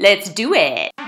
[0.00, 0.99] Let's do it.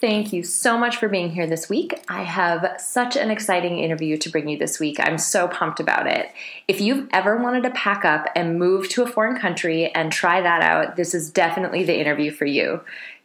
[0.00, 2.02] Thank you so much for being here this week.
[2.08, 4.98] I have such an exciting interview to bring you this week.
[4.98, 6.30] I'm so pumped about it.
[6.66, 10.40] If you've ever wanted to pack up and move to a foreign country and try
[10.40, 12.80] that out, this is definitely the interview for you.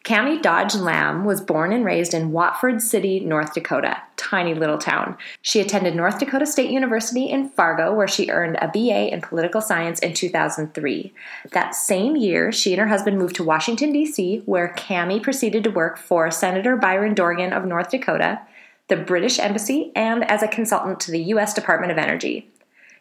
[0.07, 5.17] Cami Dodge Lamb was born and raised in Watford City, North Dakota, tiny little town.
[5.41, 9.59] She attended North Dakota State University in Fargo, where she earned a BA in political
[9.59, 11.13] science in 2003.
[11.52, 15.72] That same year, she and her husband moved to Washington, D.C., where Cami proceeded to
[15.72, 18.39] work for Senator Byron Dorgan of North Dakota,
[18.88, 21.53] the British Embassy, and as a consultant to the U.S.
[21.53, 22.50] Department of Energy.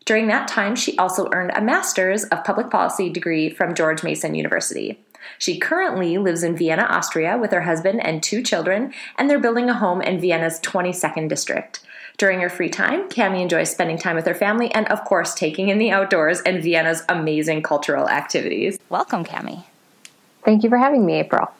[0.06, 4.36] During that time, she also earned a master's of public policy degree from George Mason
[4.36, 5.04] University.
[5.38, 9.68] She currently lives in Vienna, Austria, with her husband and two children, and they're building
[9.68, 11.80] a home in Vienna's 22nd district.
[12.18, 15.68] During her free time, Cami enjoys spending time with her family and, of course, taking
[15.68, 18.78] in the outdoors and Vienna's amazing cultural activities.
[18.88, 19.64] Welcome, Cami.
[20.42, 21.50] Thank you for having me, April.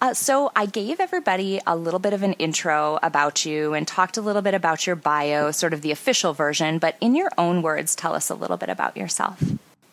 [0.00, 4.16] Uh, so, I gave everybody a little bit of an intro about you and talked
[4.16, 7.62] a little bit about your bio, sort of the official version, but in your own
[7.62, 9.40] words, tell us a little bit about yourself.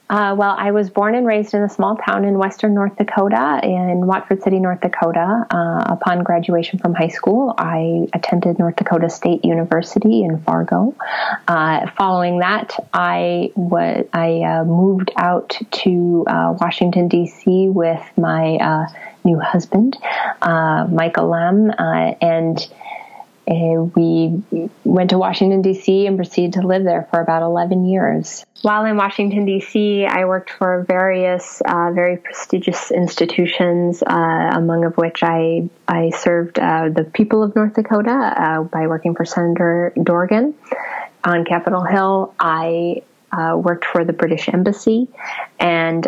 [0.09, 3.59] Uh, well, I was born and raised in a small town in western North Dakota,
[3.61, 5.45] in Watford City, North Dakota.
[5.49, 10.95] Uh, upon graduation from high school, I attended North Dakota State University in Fargo.
[11.47, 17.67] Uh, following that, I was I uh, moved out to uh, Washington D.C.
[17.67, 18.85] with my uh,
[19.25, 19.97] new husband,
[20.41, 21.71] Michael Lamb,
[22.21, 22.65] and.
[23.49, 24.43] Uh, we
[24.83, 28.45] went to Washington, D.C., and proceeded to live there for about 11 years.
[28.61, 34.97] While in Washington, D.C., I worked for various uh, very prestigious institutions, uh, among of
[34.97, 39.93] which I, I served uh, the people of North Dakota uh, by working for Senator
[40.01, 40.53] Dorgan
[41.23, 42.33] on Capitol Hill.
[42.39, 45.07] I uh, worked for the British Embassy
[45.59, 46.05] and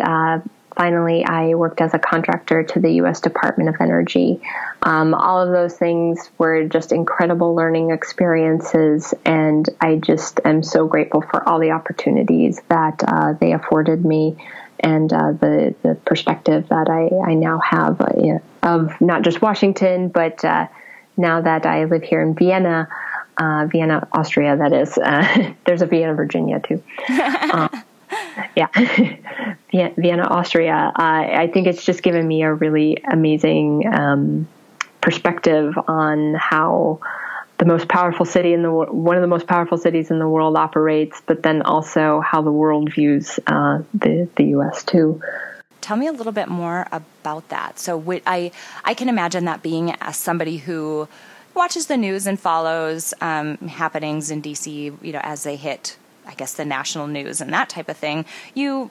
[0.76, 3.20] finally, I worked as a contractor to the U.S.
[3.20, 4.40] Department of Energy.
[4.82, 10.86] Um, all of those things were just incredible learning experiences, and I just am so
[10.86, 14.36] grateful for all the opportunities that uh, they afforded me
[14.82, 20.08] and uh, the the perspective that I, I now have uh, of not just Washington,
[20.08, 20.68] but uh,
[21.16, 22.88] now that I live here in Vienna.
[23.38, 24.98] Uh, Vienna, Austria, that is.
[24.98, 26.82] Uh, there's a Vienna, Virginia, too.
[28.56, 28.68] yeah,
[29.96, 30.92] Vienna, Austria.
[30.94, 34.48] Uh, I think it's just given me a really amazing um,
[35.00, 37.00] perspective on how
[37.58, 40.56] the most powerful city in the one of the most powerful cities in the world
[40.56, 44.82] operates, but then also how the world views uh, the the U.S.
[44.82, 45.20] too.
[45.80, 47.78] Tell me a little bit more about that.
[47.78, 48.50] So I
[48.84, 51.08] I can imagine that being as somebody who
[51.54, 55.96] watches the news and follows um, happenings in DC, you know, as they hit
[56.30, 58.24] I guess the national news and that type of thing,
[58.54, 58.90] you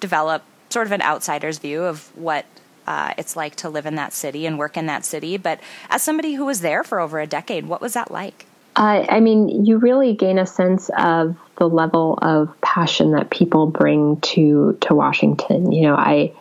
[0.00, 2.44] develop sort of an outsider's view of what
[2.86, 5.36] uh, it's like to live in that city and work in that city.
[5.36, 8.46] But as somebody who was there for over a decade, what was that like?
[8.76, 13.68] Uh, I mean, you really gain a sense of the level of passion that people
[13.68, 15.70] bring to to Washington.
[15.70, 16.32] You know, I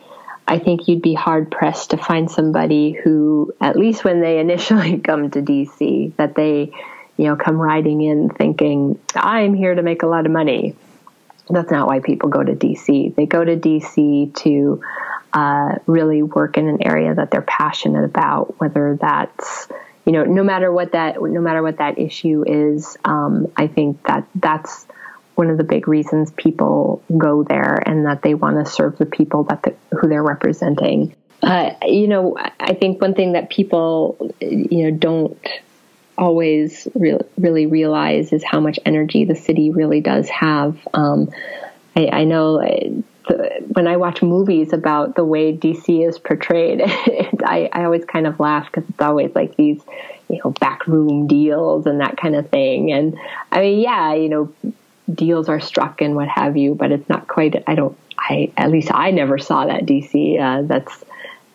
[0.48, 4.98] I think you'd be hard pressed to find somebody who, at least when they initially
[5.04, 6.72] come to DC, that they
[7.18, 10.75] you know, come riding in thinking, I'm here to make a lot of money.
[11.50, 13.16] That's not why people go to DC.
[13.16, 14.81] They go to DC to
[15.34, 19.68] uh, really work in an area that they're passionate about, whether that's
[20.06, 24.06] you know, no matter what that no matter what that issue is, um, I think
[24.06, 24.85] that that's
[25.35, 29.06] one of the big reasons people go there, and that they want to serve the
[29.06, 31.16] people that the, who they're representing.
[31.41, 35.38] Uh, you know, I think one thing that people you know don't
[36.18, 40.78] always re- really realize is how much energy the city really does have.
[40.94, 41.32] Um,
[41.96, 42.60] I, I, know
[43.28, 48.28] the, when I watch movies about the way DC is portrayed, I, I, always kind
[48.28, 49.82] of laugh because it's always like these,
[50.30, 52.92] you know, backroom deals and that kind of thing.
[52.92, 53.18] And
[53.52, 54.54] I mean, yeah, you know,
[55.14, 57.64] deals are struck and what have you, but it's not quite.
[57.68, 57.98] I don't.
[58.18, 60.40] I at least I never saw that DC.
[60.40, 61.04] Uh, that's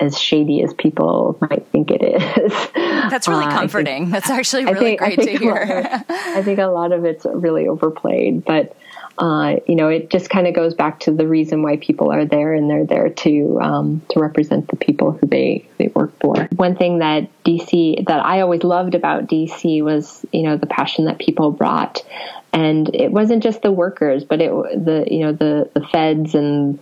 [0.01, 2.53] as shady as people might think it is.
[2.75, 4.05] That's really uh, comforting.
[4.05, 5.57] Think, That's actually really think, great to hear.
[5.57, 8.77] Of, I think a lot of it's really overplayed, but
[9.19, 12.25] uh, you know, it just kind of goes back to the reason why people are
[12.25, 16.49] there, and they're there to um, to represent the people who they they work for.
[16.55, 21.07] One thing that DC that I always loved about DC was you know the passion
[21.07, 22.05] that people brought,
[22.53, 26.79] and it wasn't just the workers, but it the you know the the feds and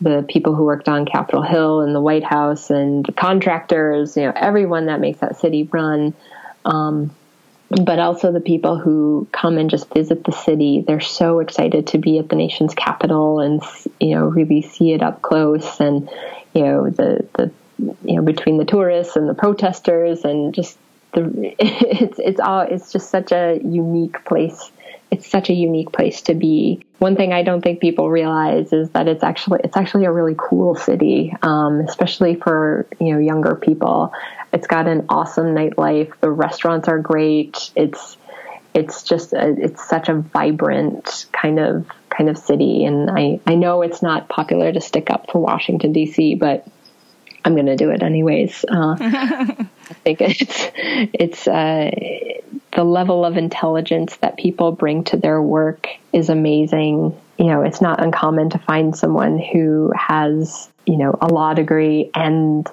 [0.00, 4.24] the people who worked on Capitol Hill and the White House and the contractors, you
[4.24, 6.14] know, everyone that makes that city run.
[6.64, 7.10] Um,
[7.70, 10.82] but also the people who come and just visit the city.
[10.84, 13.62] They're so excited to be at the nation's capital and
[14.00, 16.10] you know really see it up close and
[16.52, 17.52] you know the the
[18.04, 20.78] you know between the tourists and the protesters and just
[21.12, 24.72] the it's it's all it's just such a unique place
[25.20, 26.80] it's such a unique place to be.
[26.98, 30.34] One thing I don't think people realize is that it's actually it's actually a really
[30.36, 34.14] cool city, um, especially for you know younger people.
[34.52, 36.12] It's got an awesome nightlife.
[36.20, 37.70] The restaurants are great.
[37.76, 38.16] It's
[38.72, 43.56] it's just a, it's such a vibrant kind of kind of city, and I I
[43.56, 46.66] know it's not popular to stick up for Washington D.C., but
[47.44, 48.64] I'm going to do it anyways.
[48.66, 49.66] Uh, I
[50.02, 51.90] think it's it's uh,
[52.80, 57.14] the level of intelligence that people bring to their work is amazing.
[57.36, 62.10] You know, it's not uncommon to find someone who has you know a law degree
[62.14, 62.66] and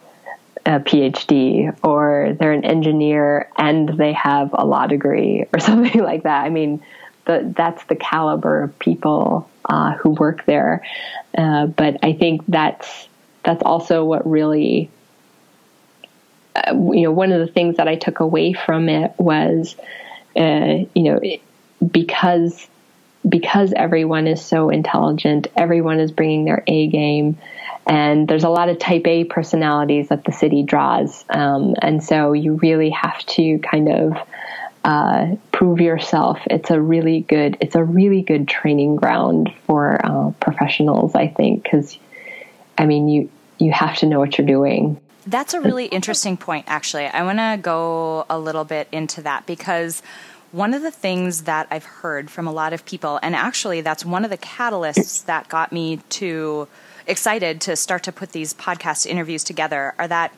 [0.66, 6.24] a PhD, or they're an engineer and they have a law degree, or something like
[6.24, 6.46] that.
[6.46, 6.82] I mean,
[7.26, 10.86] the, that's the caliber of people uh, who work there.
[11.38, 13.10] Uh, but I think that's
[13.44, 14.90] that's also what really
[16.58, 19.76] uh, you know one of the things that I took away from it was
[20.36, 21.20] uh, you know
[21.92, 22.68] because
[23.28, 27.38] because everyone is so intelligent everyone is bringing their A game
[27.86, 32.34] and there's a lot of type A personalities that the city draws um, and so
[32.34, 34.18] you really have to kind of
[34.88, 36.40] uh, prove yourself.
[36.46, 37.58] It's a really good.
[37.60, 42.00] It's a really good training ground for uh, professionals, I think, because
[42.78, 43.30] I mean, you
[43.60, 44.98] you have to know what you're doing.
[45.28, 47.06] That's a really interesting point, actually.
[47.06, 50.02] I want to go a little bit into that because
[50.54, 54.06] one of the things that I've heard from a lot of people, and actually, that's
[54.06, 56.70] one of the catalysts that got me to
[57.08, 60.32] excited to start to put these podcast interviews together, are that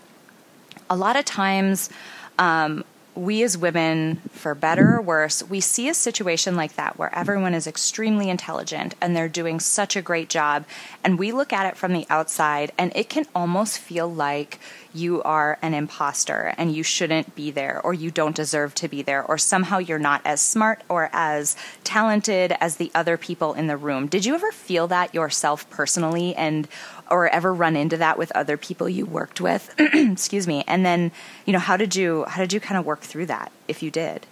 [0.89, 1.91] a lot of times
[2.39, 2.83] um,
[3.15, 7.53] we as women, for better or worse, we see a situation like that where everyone
[7.53, 10.65] is extremely intelligent and they're doing such a great job.
[11.03, 14.59] And we look at it from the outside and it can almost feel like
[14.93, 19.01] you are an imposter and you shouldn't be there or you don't deserve to be
[19.01, 23.67] there or somehow you're not as smart or as talented as the other people in
[23.67, 24.07] the room.
[24.07, 26.67] Did you ever feel that yourself personally and
[27.11, 29.73] or ever run into that with other people you worked with?
[29.79, 30.63] Excuse me.
[30.67, 31.11] And then,
[31.45, 33.91] you know, how did you how did you kind of work through that if you
[33.91, 34.25] did?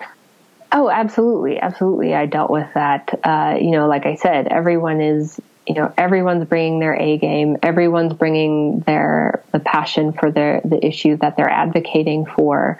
[0.71, 2.13] Oh, absolutely, absolutely.
[2.13, 3.19] I dealt with that.
[3.23, 7.57] Uh, you know, like I said, everyone is you know everyone's bringing their A game.
[7.61, 12.79] Everyone's bringing their the passion for their the issue that they're advocating for.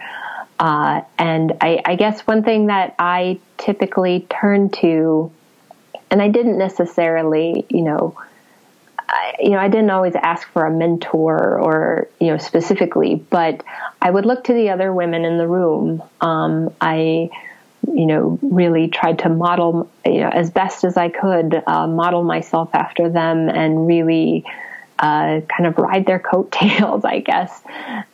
[0.60, 5.32] Uh, and I, I guess one thing that I typically turn to,
[6.10, 8.18] and I didn't necessarily, you know,
[9.10, 13.64] I, you know, I didn't always ask for a mentor or, you know, specifically, but
[14.02, 16.04] I would look to the other women in the room.
[16.20, 17.30] Um, I,
[17.88, 22.24] you know, really tried to model, you know, as best as I could, uh, model
[22.24, 24.46] myself after them and really
[25.00, 27.62] uh, kind of ride their coattails, I guess,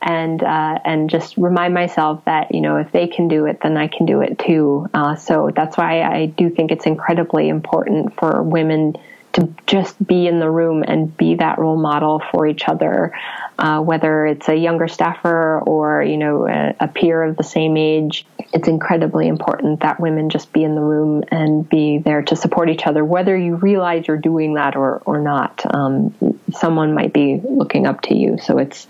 [0.02, 3.78] and uh, and just remind myself that you know if they can do it, then
[3.78, 4.90] I can do it too.
[4.94, 8.98] Uh, so that's why I do think it's incredibly important for women
[9.34, 13.12] to just be in the room and be that role model for each other,
[13.58, 17.76] uh, whether it's a younger staffer or you know a, a, peer of the same
[17.76, 18.26] age.
[18.54, 22.70] It's incredibly important that women just be in the room and be there to support
[22.70, 25.64] each other, whether you realize you're doing that or or not.
[25.74, 26.14] Um,
[26.52, 28.88] someone might be looking up to you, so it's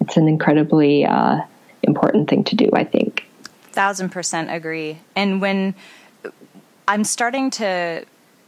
[0.00, 1.40] it's an incredibly uh,
[1.82, 2.70] important thing to do.
[2.72, 3.28] I think.
[3.72, 5.00] Thousand percent agree.
[5.14, 5.74] And when
[6.88, 8.06] I'm starting to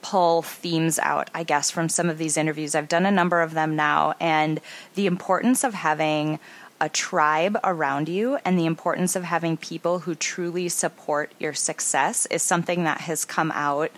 [0.08, 2.74] pull themes out, I guess, from some of these interviews.
[2.74, 4.58] I've done a number of them now, and
[4.94, 6.38] the importance of having
[6.80, 12.24] a tribe around you and the importance of having people who truly support your success
[12.26, 13.90] is something that has come out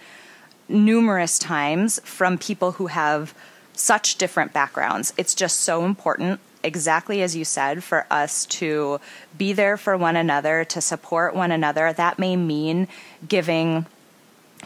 [0.69, 3.33] numerous times from people who have
[3.73, 5.13] such different backgrounds.
[5.17, 8.99] It's just so important exactly as you said, for us to
[9.39, 11.93] be there for one another, to support one another.
[11.93, 12.89] That may mean
[13.29, 13.87] giving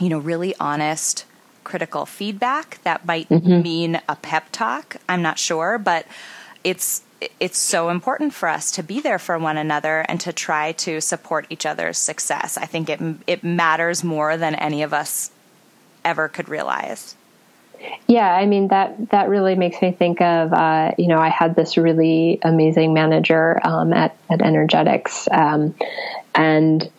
[0.01, 1.25] you know, really honest,
[1.65, 2.79] critical feedback.
[2.85, 3.63] That might mm-hmm.
[3.63, 4.97] mean a pep talk.
[5.09, 6.07] I'm not sure, but
[6.63, 7.03] it's
[7.41, 11.01] it's so important for us to be there for one another and to try to
[11.01, 12.57] support each other's success.
[12.57, 15.31] I think it it matters more than any of us
[16.05, 17.17] ever could realize.
[18.07, 21.57] Yeah, I mean that that really makes me think of uh, you know I had
[21.57, 25.75] this really amazing manager um, at at Energetics, um,
[26.35, 26.91] and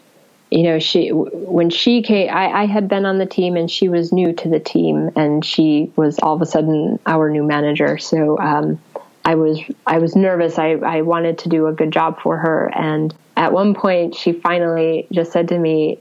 [0.52, 3.90] you know she when she came I, I had been on the team and she
[3.90, 7.98] was new to the team and she was all of a sudden our new manager.
[7.98, 8.80] So um,
[9.24, 10.60] I was I was nervous.
[10.60, 14.34] I I wanted to do a good job for her, and at one point she
[14.34, 16.00] finally just said to me,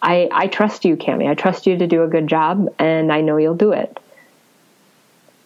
[0.00, 1.28] "I I trust you, Cami.
[1.28, 3.98] I trust you to do a good job, and I know you'll do it."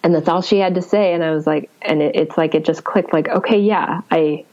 [0.05, 2.55] and that's all she had to say and i was like and it, it's like
[2.55, 4.45] it just clicked like okay yeah i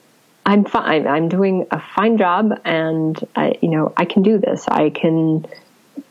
[0.45, 1.07] i'm fine.
[1.07, 4.67] I'm doing a fine job and i you know i can do this.
[4.67, 5.45] I can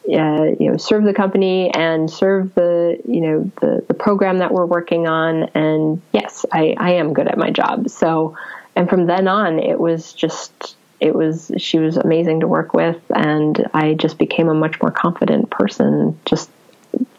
[0.09, 4.53] uh, you know serve the company and serve the you know the, the program that
[4.53, 5.45] we're working on.
[5.55, 7.89] And yes i i am good at my job.
[7.89, 8.37] So
[8.77, 13.01] and from then on it was just it was she was amazing to work with.
[13.15, 16.51] And i just became a much more confident person just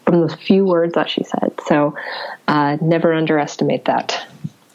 [0.04, 1.54] from those few words that she said.
[1.66, 1.96] So
[2.48, 4.26] uh, never underestimate that.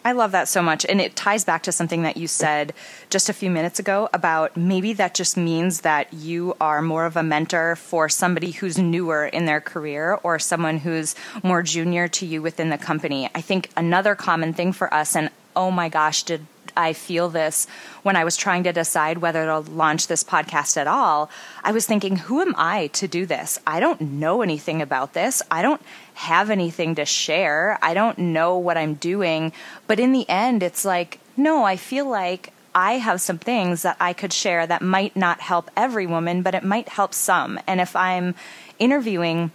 [0.08, 0.86] I love that so much.
[0.86, 2.72] And it ties back to something that you said
[3.10, 7.18] just a few minutes ago about maybe that just means that you are more of
[7.18, 12.26] a mentor for somebody who's newer in their career or someone who's more junior to
[12.26, 13.30] you within the company.
[13.36, 17.68] I think another common thing for us, and oh my gosh, did I feel this
[18.04, 21.30] when I was trying to decide whether to launch this podcast at all.
[21.64, 23.60] I was thinking, who am I to do this?
[23.66, 25.42] I don't know anything about this.
[25.52, 25.82] I don't
[26.14, 27.78] have anything to share.
[27.82, 29.52] I don't know what I'm doing.
[29.88, 33.98] But in the end, it's like, no, I feel like I have some things that
[34.00, 37.60] I could share that might not help every woman, but it might help some.
[37.66, 38.36] And if I'm
[38.78, 39.52] interviewing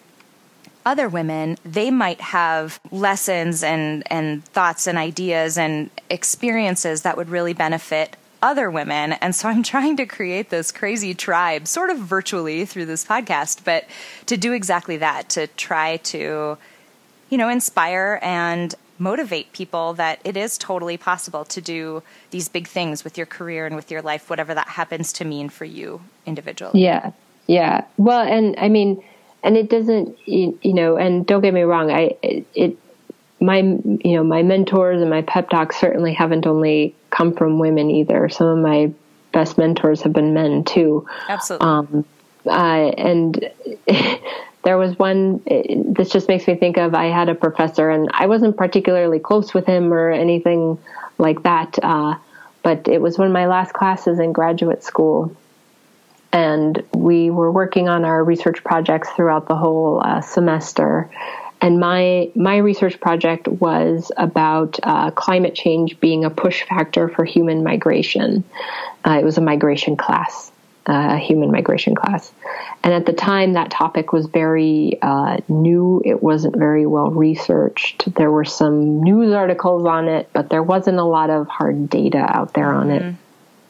[0.85, 7.29] other women, they might have lessons and, and thoughts and ideas and experiences that would
[7.29, 9.13] really benefit other women.
[9.15, 13.65] And so I'm trying to create this crazy tribe, sort of virtually through this podcast,
[13.65, 13.87] but
[14.27, 16.59] to do exactly that, to try to,
[17.31, 22.69] you know, inspire and motivate people that it is totally possible to do these big
[22.69, 26.01] things with your career and with your life, whatever that happens to mean for you
[26.27, 26.83] individually.
[26.83, 27.13] Yeah.
[27.49, 27.85] Yeah.
[27.97, 29.03] Well, and I mean,
[29.43, 32.77] and it doesn't you, you know and don't get me wrong i it, it
[33.43, 37.91] my you know my mentors and my pep talks certainly haven't only come from women
[37.91, 38.29] either.
[38.29, 38.93] Some of my
[39.33, 41.07] best mentors have been men too.
[41.29, 41.67] Absolutely.
[41.67, 42.05] Um,
[42.47, 43.51] uh, and
[44.65, 45.41] there was one
[45.95, 49.53] this just makes me think of i had a professor and i wasn't particularly close
[49.55, 50.79] with him or anything
[51.19, 52.17] like that uh,
[52.63, 55.37] but it was one of my last classes in graduate school
[56.33, 61.11] and we were working on our research projects throughout the whole uh, semester.
[61.61, 67.25] And my my research project was about uh, climate change being a push factor for
[67.25, 68.43] human migration.
[69.07, 70.51] Uh, it was a migration class,
[70.87, 72.33] a human migration class,
[72.83, 76.03] and at the time that topic was very uh, new.
[76.05, 78.13] It wasn't very well researched.
[78.17, 82.27] There were some news articles on it, but there wasn't a lot of hard data
[82.29, 83.09] out there on mm-hmm.
[83.09, 83.15] it.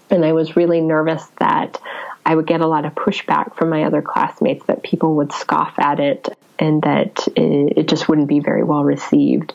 [0.08, 1.78] And I was really nervous that
[2.24, 5.78] I would get a lot of pushback from my other classmates that people would scoff
[5.78, 9.52] at it and that it, just wouldn't be very well received.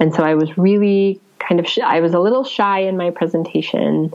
[0.00, 3.10] And so I was really kind of, sh- I was a little shy in my
[3.10, 4.12] presentation.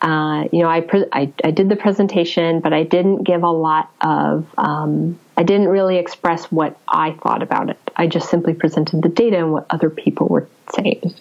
[0.00, 3.50] Uh, you know, I, pre- I, I did the presentation, but I didn't give a
[3.50, 7.78] lot of, um, I didn't really express what I thought about it.
[7.96, 11.14] I just simply presented the data and what other people were saying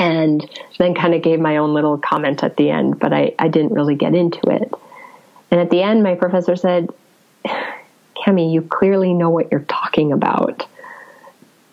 [0.00, 0.48] and
[0.78, 3.74] then kind of gave my own little comment at the end, but I, I didn't
[3.74, 4.72] really get into it.
[5.50, 6.88] And at the end, my professor said,
[8.16, 10.66] Cami, you clearly know what you're talking about.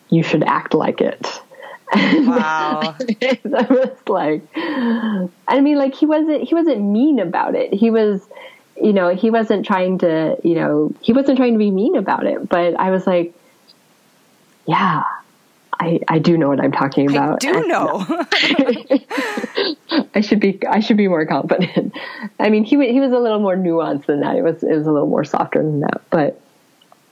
[0.09, 1.41] You should act like it.
[1.93, 2.95] Wow.
[2.99, 7.73] I was like, I mean, like he wasn't, he wasn't mean about it.
[7.73, 8.27] He was,
[8.81, 12.25] you know, he wasn't trying to, you know, he wasn't trying to be mean about
[12.25, 13.33] it, but I was like,
[14.65, 15.03] yeah,
[15.79, 17.45] I, I do know what I'm talking about.
[17.45, 18.05] I do know.
[20.15, 21.93] I should be I should be more confident.
[22.39, 24.35] I mean, he he was a little more nuanced than that.
[24.35, 26.41] It was it was a little more softer than that, but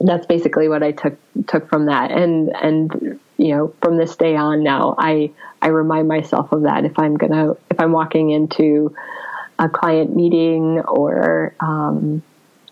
[0.01, 1.17] that's basically what I took
[1.48, 2.12] took from that.
[2.12, 5.31] And and you know, from this day on now, I
[5.62, 8.95] I remind myself of that if I'm gonna if I'm walking into
[9.60, 12.24] a client meeting or um,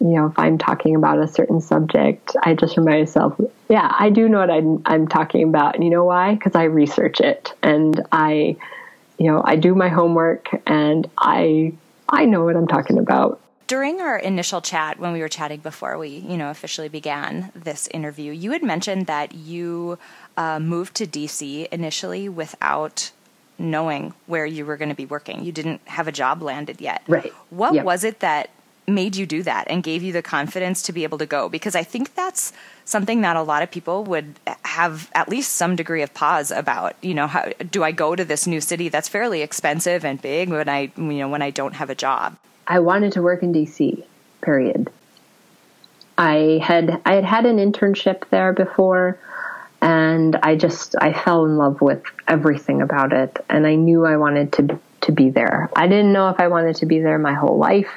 [0.04, 4.10] you know, if I'm talking about a certain subject, I just remind myself, yeah, I
[4.10, 5.76] do know what I'm, I'm talking about.
[5.76, 6.36] And you know why?
[6.36, 8.58] Because I research it and I,
[9.18, 11.72] you know, I do my homework and I,
[12.10, 13.40] I know what I'm talking about.
[13.68, 17.88] During our initial chat, when we were chatting before we, you know, officially began this
[17.94, 19.98] interview, you had mentioned that you
[20.36, 23.12] uh, moved to DC initially without
[23.58, 25.46] knowing where you were going to be working.
[25.46, 27.04] You didn't have a job landed yet.
[27.08, 27.32] Right.
[27.52, 27.86] What yep.
[27.86, 28.50] was it that
[28.88, 31.50] made you do that and gave you the confidence to be able to go?
[31.50, 32.54] Because I think that's
[32.86, 36.96] something that a lot of people would have at least some degree of pause about.
[37.02, 40.50] You know, how do I go to this new city that's fairly expensive and big
[40.50, 42.38] when I, you know, when I don't have a job?
[42.68, 44.04] I wanted to work in DC.
[44.42, 44.90] Period.
[46.18, 49.18] I had I had had an internship there before,
[49.82, 54.18] and I just I fell in love with everything about it, and I knew I
[54.18, 55.70] wanted to to be there.
[55.76, 57.90] I didn't know if I wanted to be there my whole life,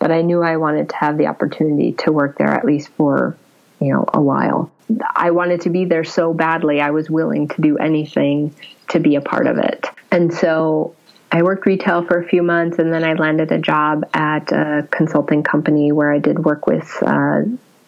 [0.00, 3.36] but I knew I wanted to have the opportunity to work there at least for
[3.80, 4.72] you know a while.
[5.14, 6.80] I wanted to be there so badly.
[6.80, 8.52] I was willing to do anything
[8.88, 10.96] to be a part of it, and so
[11.32, 14.88] I worked retail for a few months and then I landed a job at a
[14.90, 17.42] consulting company where I did work with, uh,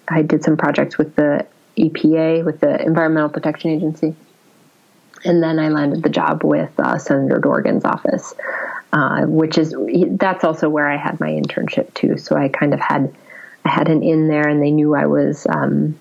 [0.06, 4.14] I did some projects with the EPA, with the Environmental Protection Agency.
[5.24, 8.34] And then I landed the job with uh, Senator Dorgan's office,
[8.92, 9.74] uh, which is,
[10.10, 12.18] that's also where I had my internship too.
[12.18, 13.14] So I kind of had,
[13.64, 15.98] I had an in there and they knew I was, um,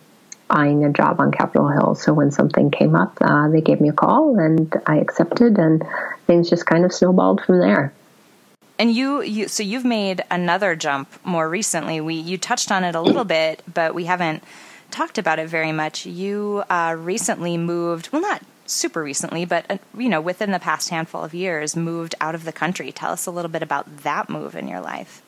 [0.50, 1.96] eyeing a job on Capitol Hill.
[1.96, 5.82] So when something came up, uh, they gave me a call and I accepted, and
[6.28, 7.94] things just kind of snowballed from there.
[8.78, 12.02] And you, you, so you've made another jump more recently.
[12.02, 14.44] We you touched on it a little bit, but we haven't
[14.90, 16.06] talked about it very much.
[16.06, 20.90] You uh, recently moved, well, not super recently, but uh, you know, within the past
[20.90, 22.92] handful of years, moved out of the country.
[22.92, 25.22] Tell us a little bit about that move in your life.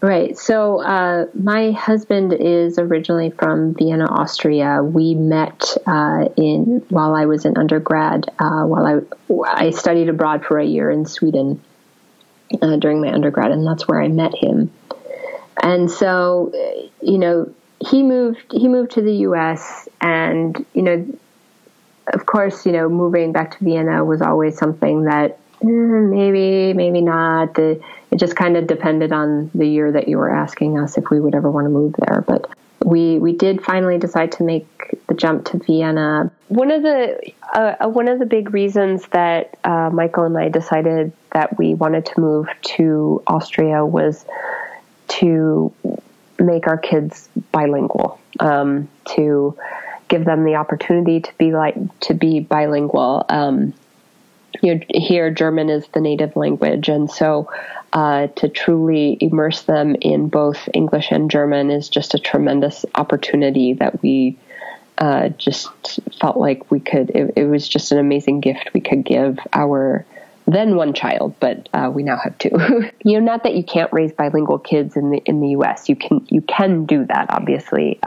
[0.00, 0.36] Right.
[0.36, 4.82] So uh, my husband is originally from Vienna, Austria.
[4.82, 8.28] We met uh, in while I was in undergrad.
[8.36, 11.62] Uh, while I I studied abroad for a year in Sweden
[12.60, 14.72] uh, during my undergrad, and that's where I met him.
[15.62, 16.52] And so,
[17.00, 19.88] you know, he moved he moved to the U.S.
[20.00, 21.18] and you know,
[22.08, 27.00] of course, you know, moving back to Vienna was always something that eh, maybe maybe
[27.00, 27.54] not.
[27.54, 31.10] The it just kind of depended on the year that you were asking us if
[31.10, 32.22] we would ever want to move there.
[32.26, 32.50] But
[32.84, 34.66] we we did finally decide to make
[35.06, 36.30] the jump to Vienna.
[36.48, 40.48] One of the uh, uh, one of the big reasons that uh, Michael and I
[40.48, 44.24] decided that we wanted to move to Austria was
[45.08, 45.72] to
[46.38, 49.56] make our kids bilingual, um, to
[50.12, 53.24] give them the opportunity to be like to be bilingual.
[53.30, 53.72] Um,
[54.60, 57.50] you know, here German is the native language, and so
[57.94, 63.72] uh, to truly immerse them in both English and German is just a tremendous opportunity
[63.72, 64.36] that we
[64.98, 67.08] uh, just felt like we could.
[67.10, 70.04] It, it, was just an amazing gift we could give our
[70.46, 72.50] then one child, but uh, we now have two.
[73.02, 75.88] you know, not that you can't raise bilingual kids in the in the U.S.
[75.88, 77.98] You can you can do that, obviously.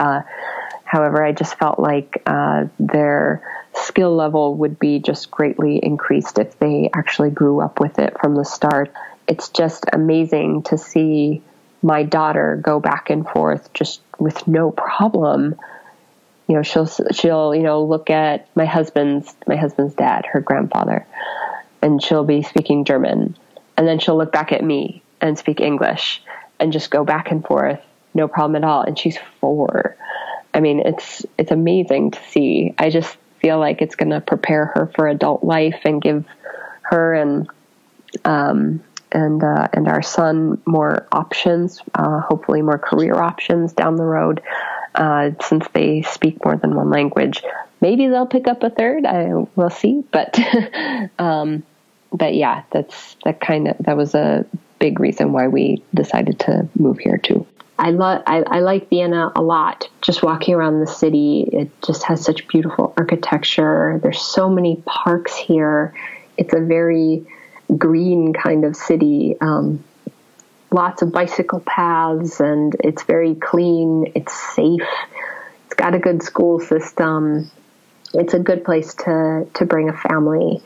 [0.85, 3.41] However, I just felt like uh, their
[3.73, 8.35] skill level would be just greatly increased if they actually grew up with it from
[8.35, 8.93] the start
[9.27, 11.41] it's just amazing to see
[11.81, 15.55] my daughter go back and forth just with no problem.
[16.47, 21.05] You know, she'll she'll you know look at my husband's my husband's dad, her grandfather,
[21.81, 23.35] and she'll be speaking German,
[23.77, 26.21] and then she'll look back at me and speak English,
[26.59, 27.81] and just go back and forth,
[28.13, 28.81] no problem at all.
[28.81, 29.95] And she's four.
[30.55, 32.73] I mean, it's it's amazing to see.
[32.79, 36.25] I just feel like it's going to prepare her for adult life and give
[36.83, 37.49] her and
[38.23, 44.05] um, and uh, and our son more options, uh, hopefully more career options down the
[44.05, 44.41] road,
[44.95, 47.43] uh, since they speak more than one language.
[47.81, 49.05] Maybe they'll pick up a third.
[49.05, 50.39] I will see, but
[51.19, 51.63] um,
[52.13, 54.45] but yeah, that's that kind of that was a
[54.79, 57.45] big reason why we decided to move here too.
[57.77, 59.89] I love I, I like Vienna a lot.
[60.01, 63.99] Just walking around the city, it just has such beautiful architecture.
[64.01, 65.93] There's so many parks here.
[66.37, 67.25] It's a very
[67.77, 69.35] green kind of city.
[69.41, 69.83] Um,
[70.71, 74.11] lots of bicycle paths, and it's very clean.
[74.15, 74.81] It's safe.
[75.65, 77.51] It's got a good school system.
[78.13, 80.61] It's a good place to to bring a family.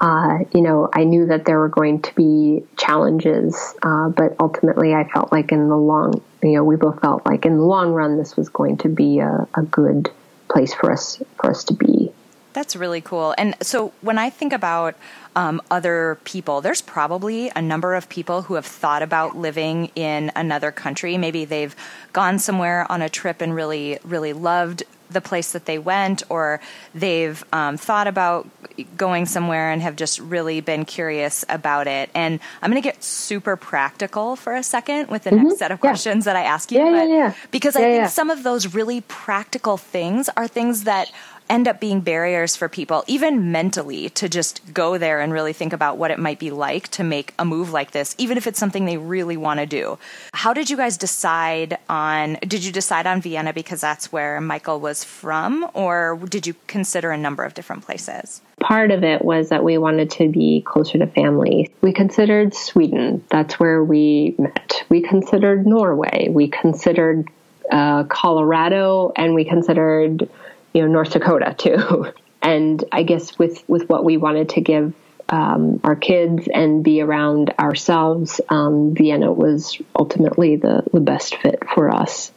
[0.00, 4.94] Uh, you know, I knew that there were going to be challenges, uh, but ultimately,
[4.94, 7.92] I felt like in the long, you know, we both felt like in the long
[7.92, 10.10] run, this was going to be a, a good
[10.48, 12.12] place for us for us to be.
[12.52, 13.34] That's really cool.
[13.38, 14.96] And so when I think about
[15.36, 20.32] um, other people, there's probably a number of people who have thought about living in
[20.34, 21.18] another country.
[21.18, 21.76] Maybe they've
[22.12, 26.60] gone somewhere on a trip and really, really loved the place that they went, or
[26.94, 28.48] they've um, thought about
[28.96, 32.10] going somewhere and have just really been curious about it.
[32.14, 35.44] And I'm going to get super practical for a second with the mm-hmm.
[35.44, 36.32] next set of questions yeah.
[36.32, 36.78] that I ask you.
[36.78, 37.34] Yeah, yeah, yeah.
[37.50, 41.10] Because I think some of those really practical things are things that
[41.50, 45.72] end up being barriers for people, even mentally, to just go there and really think
[45.72, 48.58] about what it might be like to make a move like this, even if it's
[48.58, 49.98] something they really want to do.
[50.32, 52.38] How did you guys decide on?
[52.42, 57.10] Did you decide on Vienna because that's where Michael was from, or did you consider
[57.10, 58.40] a number of different places?
[58.60, 61.70] Part of it was that we wanted to be closer to family.
[61.80, 64.84] We considered Sweden, that's where we met.
[64.88, 66.28] We considered Norway.
[66.30, 67.28] We considered
[67.70, 70.28] uh, Colorado, and we considered
[70.72, 72.12] you know North Dakota too.
[72.42, 74.94] and I guess with with what we wanted to give
[75.28, 81.62] um, our kids and be around ourselves, um, Vienna was ultimately the the best fit
[81.74, 82.32] for us.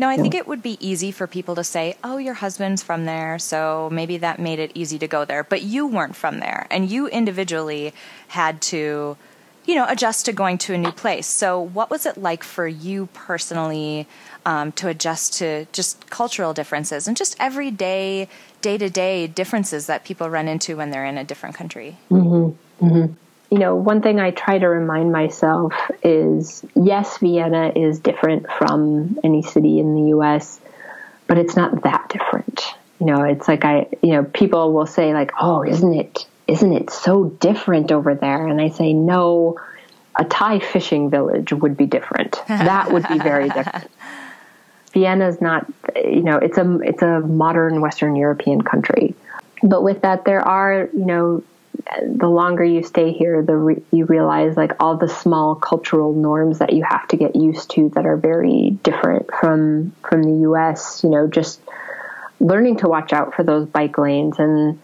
[0.00, 3.04] No, I think it would be easy for people to say, "Oh, your husband's from
[3.04, 6.68] there, so maybe that made it easy to go there." But you weren't from there,
[6.70, 7.92] and you individually
[8.28, 9.16] had to,
[9.68, 11.26] you know, adjust to going to a new place.
[11.26, 14.08] So, what was it like for you personally
[14.46, 18.28] um, to adjust to just cultural differences and just everyday,
[18.62, 21.98] day to day differences that people run into when they're in a different country?
[22.10, 22.84] Mm-hmm.
[22.86, 23.14] Mm-hmm
[23.50, 29.18] you know, one thing I try to remind myself is yes, Vienna is different from
[29.24, 30.60] any city in the US,
[31.26, 32.62] but it's not that different.
[33.00, 36.72] You know, it's like I, you know, people will say like, "Oh, isn't it isn't
[36.72, 39.58] it so different over there?" And I say, "No,
[40.16, 42.42] a Thai fishing village would be different.
[42.48, 43.88] That would be very different."
[44.92, 49.14] Vienna is not, you know, it's a it's a modern Western European country.
[49.62, 51.42] But with that, there are, you know,
[52.02, 56.58] the longer you stay here, the re- you realize like all the small cultural norms
[56.58, 61.02] that you have to get used to that are very different from from the U.S.
[61.02, 61.60] You know, just
[62.40, 64.80] learning to watch out for those bike lanes and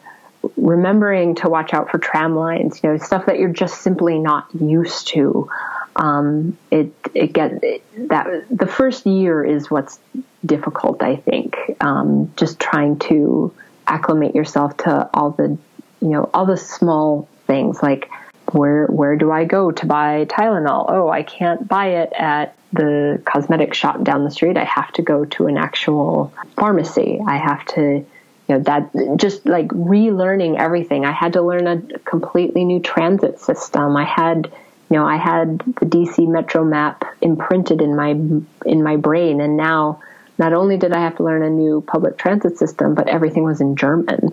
[0.57, 2.81] remembering to watch out for tram lines.
[2.83, 5.51] You know, stuff that you're just simply not used to.
[5.97, 9.99] Um, it it get it, that the first year is what's
[10.45, 11.03] difficult.
[11.03, 13.55] I think um, just trying to
[13.87, 15.57] acclimate yourself to all the
[16.01, 18.11] you know, all the small things like
[18.53, 20.85] where where do I go to buy Tylenol?
[20.89, 24.57] Oh, I can't buy it at the cosmetic shop down the street.
[24.57, 27.21] I have to go to an actual pharmacy.
[27.27, 28.05] I have to,
[28.49, 31.05] you know, that just like relearning everything.
[31.05, 33.97] I had to learn a completely new transit system.
[33.97, 34.53] I had,
[34.91, 39.57] you know, I had the DC Metro map imprinted in my in my brain, and
[39.57, 40.03] now
[40.39, 43.61] not only did I have to learn a new public transit system, but everything was
[43.61, 44.33] in German.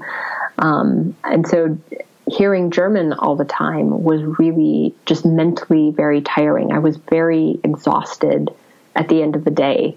[0.57, 1.77] Um, and so
[2.27, 6.71] hearing German all the time was really just mentally very tiring.
[6.71, 8.49] I was very exhausted
[8.95, 9.95] at the end of the day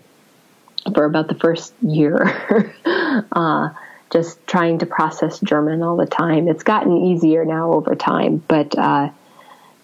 [0.94, 2.74] for about the first year.
[3.33, 3.70] uh,
[4.14, 6.46] just trying to process German all the time.
[6.46, 9.11] It's gotten easier now over time, but uh,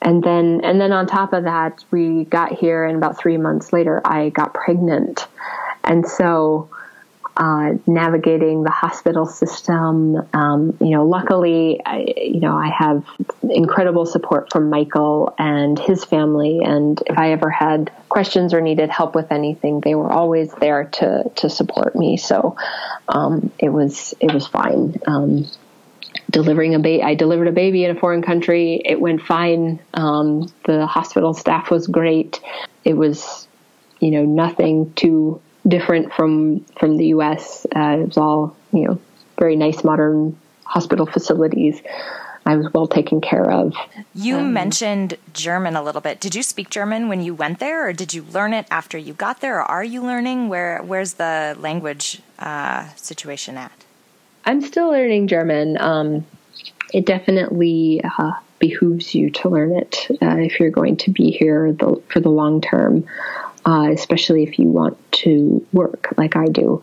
[0.00, 3.72] and then and then on top of that, we got here, and about three months
[3.72, 5.26] later, I got pregnant,
[5.82, 6.70] and so
[7.40, 10.28] uh, navigating the hospital system.
[10.34, 13.02] Um, you know, luckily, I, you know, I have
[13.42, 16.60] incredible support from Michael and his family.
[16.62, 20.84] And if I ever had questions or needed help with anything, they were always there
[20.84, 22.18] to to support me.
[22.18, 22.56] So
[23.08, 25.00] um, it was it was fine.
[25.06, 25.46] Um,
[26.28, 28.82] delivering a baby, I delivered a baby in a foreign country.
[28.84, 29.80] It went fine.
[29.94, 32.38] Um, the hospital staff was great.
[32.84, 33.48] It was,
[33.98, 37.66] you know, nothing too different from from the U.S.
[37.74, 39.00] Uh, it was all you know
[39.38, 41.80] very nice modern hospital facilities.
[42.46, 43.74] I was well taken care of.
[44.14, 46.20] You um, mentioned German a little bit.
[46.20, 49.12] Did you speak German when you went there, or did you learn it after you
[49.12, 50.48] got there, or are you learning?
[50.48, 53.72] Where Where's the language uh, situation at?
[54.44, 55.78] I'm still learning German.
[55.80, 56.26] Um,
[56.92, 61.72] it definitely uh, behooves you to learn it uh, if you're going to be here
[61.72, 63.04] the, for the long term
[63.64, 66.82] uh, especially if you want to work like I do,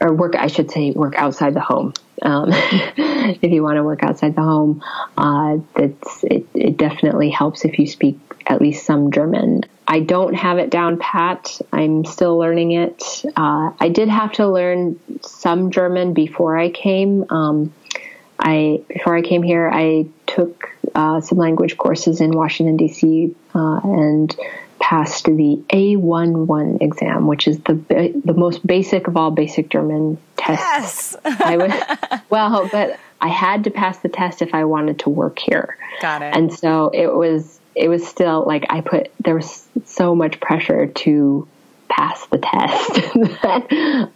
[0.00, 1.92] or work, I should say, work outside the home.
[2.22, 4.82] Um, if you want to work outside the home,
[5.16, 9.62] uh, that's it, it definitely helps if you speak at least some German.
[9.86, 11.60] I don't have it down pat.
[11.72, 13.24] I'm still learning it.
[13.36, 17.24] Uh, I did have to learn some German before I came.
[17.30, 17.72] Um,
[18.38, 23.34] I before I came here, I took uh, some language courses in Washington D.C.
[23.54, 24.36] Uh, and
[24.90, 27.74] passed the A11 exam, which is the
[28.24, 31.16] the most basic of all basic German tests.
[31.24, 31.40] Yes.
[31.40, 35.38] I was well, but I had to pass the test if I wanted to work
[35.38, 35.76] here.
[36.00, 36.34] Got it.
[36.34, 40.88] And so it was it was still like I put there was so much pressure
[40.88, 41.46] to
[41.88, 42.94] pass the test
[43.42, 43.66] that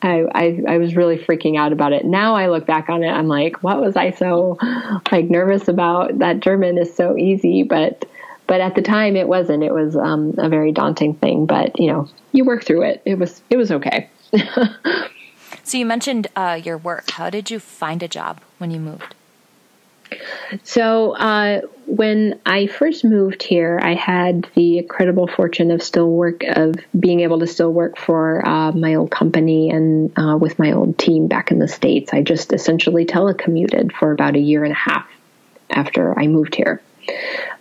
[0.02, 2.04] I, I, I was really freaking out about it.
[2.04, 4.58] Now I look back on it, I'm like, what was I so
[5.12, 6.18] like nervous about?
[6.18, 8.06] That German is so easy, but
[8.46, 9.62] but at the time it wasn't.
[9.62, 11.46] It was um, a very daunting thing.
[11.46, 13.02] But you know, you work through it.
[13.04, 14.10] It was it was okay.
[15.64, 17.10] So you mentioned uh, your work.
[17.12, 19.14] How did you find a job when you moved?
[20.62, 26.42] So, uh, when I first moved here, I had the incredible fortune of still work
[26.44, 30.72] of being able to still work for uh, my old company and uh, with my
[30.72, 32.12] old team back in the states.
[32.12, 35.08] I just essentially telecommuted for about a year and a half
[35.70, 36.82] after I moved here.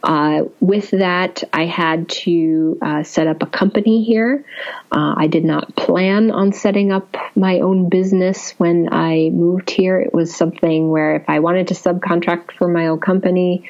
[0.04, 4.44] Uh, with that, I had to uh, set up a company here.
[4.92, 10.00] Uh, I did not plan on setting up my own business when I moved here.
[10.02, 13.70] It was something where if I wanted to subcontract for my own company,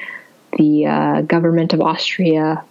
[0.58, 2.64] the uh, government of Austria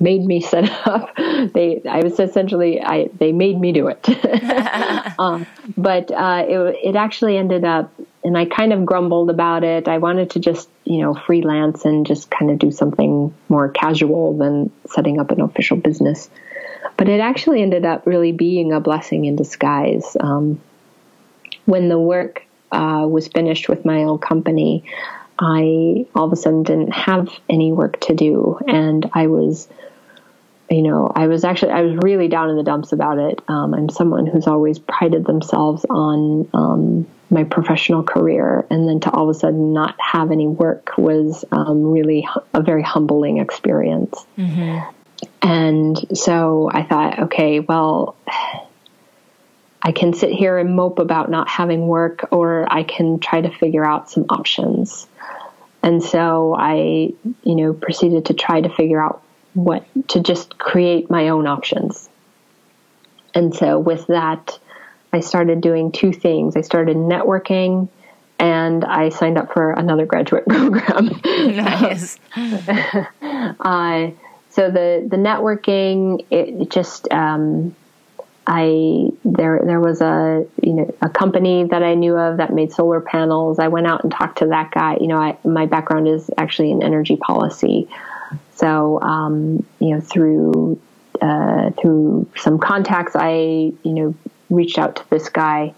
[0.00, 1.14] made me set up.
[1.16, 4.08] They, I was essentially, I they made me do it.
[5.18, 7.92] um, but uh, it, it actually ended up,
[8.24, 9.88] and I kind of grumbled about it.
[9.88, 14.36] I wanted to just, you know, freelance and just kind of do something more casual
[14.36, 16.28] than setting up an official business.
[16.96, 20.16] But it actually ended up really being a blessing in disguise.
[20.20, 20.60] Um,
[21.64, 24.84] when the work uh, was finished with my old company,
[25.42, 29.68] I all of a sudden didn't have any work to do, and I was,
[30.70, 33.40] you know, I was actually I was really down in the dumps about it.
[33.48, 39.10] Um, I'm someone who's always prided themselves on um, my professional career, and then to
[39.10, 44.24] all of a sudden not have any work was um, really a very humbling experience.
[44.38, 44.90] Mm-hmm.
[45.42, 48.14] And so I thought, okay, well.
[49.82, 53.50] I can sit here and mope about not having work, or I can try to
[53.50, 55.08] figure out some options.
[55.82, 59.22] And so I, you know, proceeded to try to figure out
[59.54, 62.08] what to just create my own options.
[63.34, 64.58] And so with that,
[65.12, 66.56] I started doing two things.
[66.56, 67.88] I started networking
[68.38, 71.20] and I signed up for another graduate program.
[71.24, 72.18] Nice.
[72.36, 74.10] uh,
[74.50, 77.74] so the, the networking, it just, um,
[78.46, 82.72] I there there was a you know a company that I knew of that made
[82.72, 83.58] solar panels.
[83.58, 84.98] I went out and talked to that guy.
[85.00, 87.88] You know, I, my background is actually in energy policy,
[88.54, 90.80] so um, you know through
[91.20, 94.14] uh, through some contacts, I you know
[94.50, 95.72] reached out to this guy,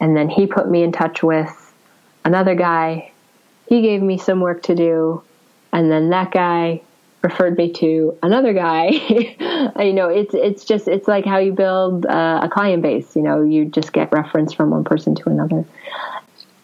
[0.00, 1.72] and then he put me in touch with
[2.24, 3.12] another guy.
[3.68, 5.22] He gave me some work to do,
[5.72, 6.82] and then that guy
[7.22, 8.86] referred me to another guy.
[8.88, 13.14] you know, it's it's just it's like how you build uh, a client base.
[13.16, 15.64] You know, you just get reference from one person to another.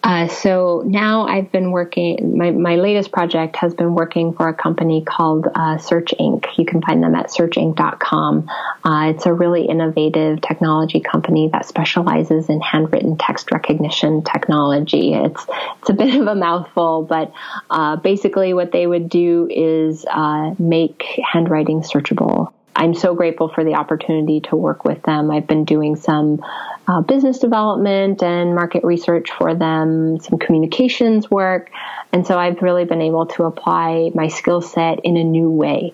[0.09, 4.55] Uh, so now I've been working, my, my latest project has been working for a
[4.55, 6.47] company called uh, Search Ink.
[6.57, 8.49] You can find them at searchink.com.
[8.85, 15.13] Uh, it's a really innovative technology company that specializes in handwritten text recognition technology.
[15.13, 15.45] It's,
[15.81, 17.31] it's a bit of a mouthful, but
[17.69, 22.51] uh, basically what they would do is uh, make handwriting searchable.
[22.79, 25.33] I'm so grateful for the opportunity to work with them.
[25.33, 26.45] I've been doing some
[26.87, 31.71] uh, business development and market research for them, some communications work.
[32.13, 35.93] And so I've really been able to apply my skill set in a new way,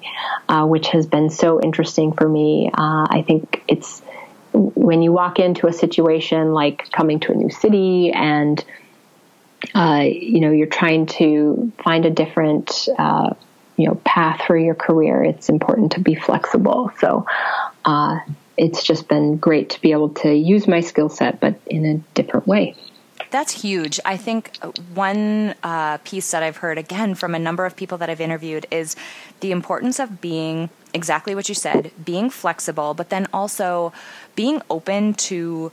[0.48, 2.70] uh, which has been so interesting for me.
[2.72, 4.02] Uh, I think it's
[4.52, 8.62] when you walk into a situation like coming to a new city and
[9.74, 13.34] uh, you know you're trying to find a different uh,
[13.76, 16.92] you know path for your career, it's important to be flexible.
[16.98, 17.26] So
[17.84, 18.20] uh,
[18.56, 21.94] it's just been great to be able to use my skill set, but in a
[22.14, 22.76] different way.
[23.30, 23.98] That's huge.
[24.04, 24.56] I think
[24.94, 28.66] one uh, piece that I've heard again from a number of people that I've interviewed
[28.70, 28.94] is
[29.40, 33.92] the importance of being exactly what you said, being flexible, but then also
[34.36, 35.72] being open to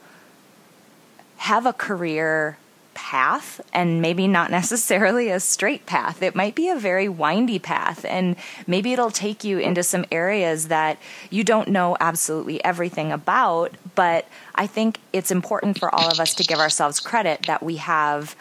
[1.37, 2.57] have a career
[2.93, 6.21] path and maybe not necessarily a straight path.
[6.21, 8.35] It might be a very windy path and
[8.67, 10.97] maybe it'll take you into some areas that
[11.29, 13.75] you don't know absolutely everything about.
[13.95, 17.77] But I think it's important for all of us to give ourselves credit that we
[17.77, 18.35] have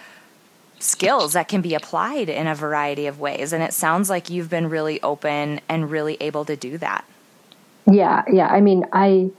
[0.79, 3.53] skills that can be applied in a variety of ways.
[3.53, 7.05] And it sounds like you've been really open and really able to do that.
[7.91, 8.47] Yeah, yeah.
[8.49, 9.31] I mean, I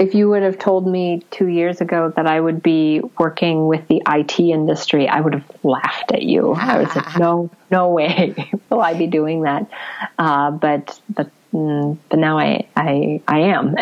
[0.00, 3.86] if you would have told me two years ago that I would be working with
[3.86, 6.54] the IT industry, I would have laughed at you.
[6.54, 8.34] I was like, no, no way
[8.70, 9.70] will I be doing that.
[10.18, 13.74] Uh, but, but, mm, but now I, I, I am.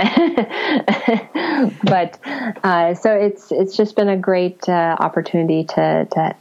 [1.84, 2.18] but,
[2.64, 6.36] uh, so it's, it's just been a great, uh, opportunity to, to,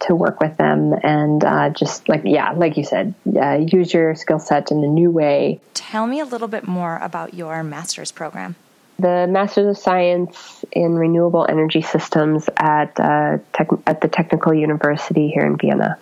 [0.00, 4.16] to work with them and uh, just like yeah like you said uh, use your
[4.16, 8.10] skill set in a new way tell me a little bit more about your master's
[8.10, 8.56] program
[8.98, 15.28] the Masters of Science in Renewable Energy Systems at uh, tech, at the Technical University
[15.28, 15.98] here in Vienna.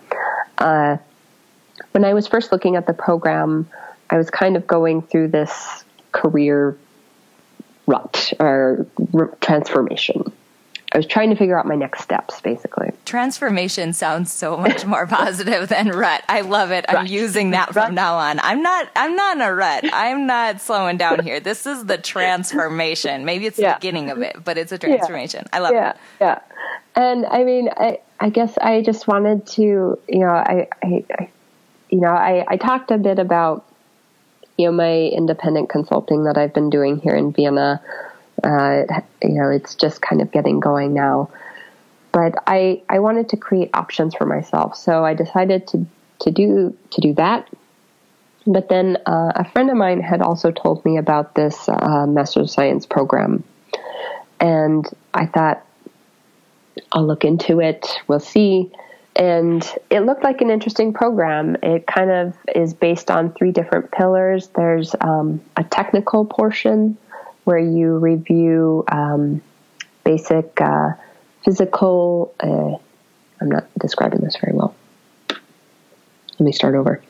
[0.57, 0.97] Uh,
[1.91, 3.69] when I was first looking at the program,
[4.09, 6.77] I was kind of going through this career
[7.87, 8.85] rut or
[9.39, 10.31] transformation.
[10.93, 12.91] I was trying to figure out my next steps, basically.
[13.05, 16.23] Transformation sounds so much more positive than rut.
[16.27, 16.85] I love it.
[16.89, 17.93] I'm using that from Rut.
[17.93, 18.39] now on.
[18.41, 18.89] I'm not.
[18.95, 19.85] I'm not in a rut.
[19.93, 21.39] I'm not slowing down here.
[21.39, 23.23] This is the transformation.
[23.23, 25.45] Maybe it's the beginning of it, but it's a transformation.
[25.53, 25.97] I love yeah, it.
[26.19, 26.39] yeah.
[26.95, 29.61] And I mean, I, I guess I just wanted to,
[30.09, 31.29] you know, I, I, I
[31.89, 33.65] you know, I, I talked a bit about,
[34.57, 37.81] you know, my independent consulting that I've been doing here in Vienna.
[38.43, 38.83] Uh,
[39.23, 41.29] you know, it's just kind of getting going now.
[42.11, 45.85] But I, I wanted to create options for myself, so I decided to,
[46.19, 47.49] to do to do that.
[48.45, 52.41] But then uh, a friend of mine had also told me about this uh, Master
[52.41, 53.43] of Science program,
[54.39, 55.65] and I thought
[56.91, 57.87] I'll look into it.
[58.07, 58.71] We'll see.
[59.15, 61.57] And it looked like an interesting program.
[61.61, 64.47] It kind of is based on three different pillars.
[64.55, 66.97] There's um, a technical portion
[67.43, 69.41] where you review um,
[70.03, 70.91] basic uh,
[71.43, 72.33] physical.
[72.39, 72.77] Uh,
[73.39, 74.75] I'm not describing this very well.
[75.29, 77.01] Let me start over.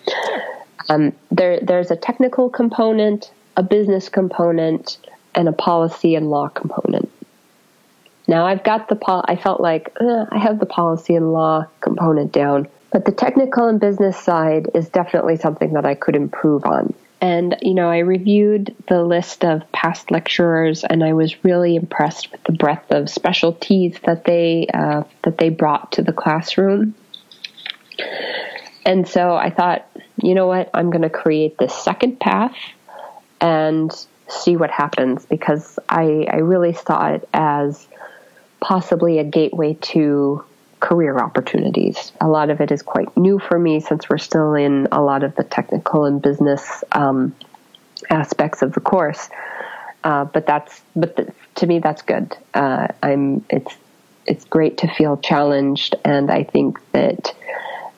[0.89, 4.97] Um, there, there's a technical component, a business component,
[5.35, 7.09] and a policy and law component.
[8.27, 12.31] Now I've got the pol- I felt like I have the policy and law component
[12.31, 16.93] down, but the technical and business side is definitely something that I could improve on.
[17.21, 22.31] And you know, I reviewed the list of past lecturers, and I was really impressed
[22.31, 26.95] with the breadth of specialties that they uh, that they brought to the classroom.
[28.83, 29.87] And so I thought,
[30.21, 32.55] you know what, I'm going to create this second path
[33.39, 33.91] and
[34.27, 37.87] see what happens because I, I really saw it as
[38.59, 40.43] possibly a gateway to
[40.81, 42.11] career opportunities.
[42.19, 45.23] A lot of it is quite new for me since we're still in a lot
[45.23, 47.33] of the technical and business um,
[48.09, 49.29] aspects of the course.
[50.03, 52.35] Uh, but that's but th- to me that's good.
[52.53, 53.73] Uh, I'm it's
[54.25, 57.33] it's great to feel challenged, and I think that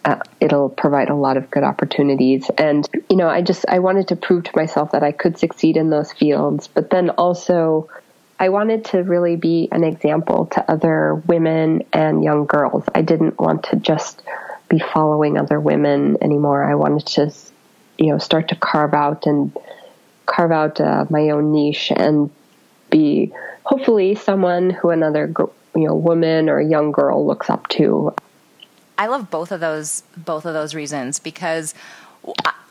[0.06, 2.50] uh, it'll provide a lot of good opportunities.
[2.58, 5.78] And you know, I just I wanted to prove to myself that I could succeed
[5.78, 7.90] in those fields, but then also
[8.40, 12.84] I wanted to really be an example to other women and young girls.
[12.94, 14.22] I didn't want to just
[14.70, 16.64] be following other women anymore.
[16.64, 17.34] I wanted to,
[17.98, 19.56] you know, start to carve out and
[20.26, 22.32] carve out uh, my own niche and
[22.90, 23.32] be
[23.64, 25.32] hopefully someone who another
[25.76, 28.14] you know woman or young girl looks up to.
[28.98, 31.74] I love both of those both of those reasons because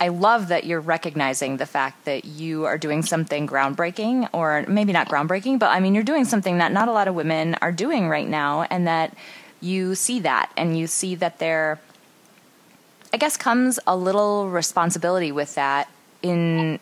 [0.01, 4.93] I- love that you're recognizing the fact that you are doing something groundbreaking or maybe
[4.93, 7.73] not groundbreaking but I mean you're doing something that not a lot of women are
[7.73, 9.17] doing right now and that
[9.61, 11.81] you see that and you see that there
[13.13, 15.89] I guess comes a little responsibility with that
[16.23, 16.79] in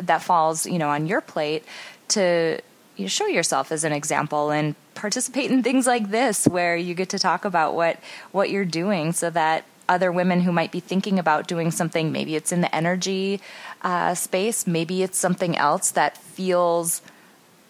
[0.00, 1.64] that falls, you know, on your plate
[2.08, 2.60] to
[2.96, 7.08] you show yourself as an example and participate in things like this where you get
[7.08, 7.98] to talk about what
[8.32, 12.10] what you're doing so that other women who might be thinking about doing something.
[12.10, 13.40] Maybe it's in the energy
[13.82, 14.66] uh, space.
[14.66, 17.02] Maybe it's something else that feels